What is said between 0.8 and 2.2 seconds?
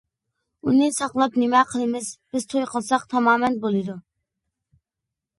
ساقلاپ نېمە قىلىمىز؟